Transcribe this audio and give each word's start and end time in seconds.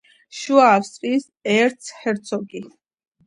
შუა 0.37 0.63
ავსტრიის 0.77 1.27
ერცჰერცოგი. 1.57 2.63